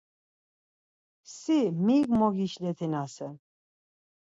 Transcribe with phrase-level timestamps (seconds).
[1.37, 3.33] Si mik mogişletinasen?